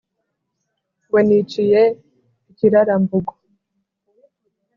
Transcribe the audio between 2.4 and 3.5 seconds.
i kirarambogo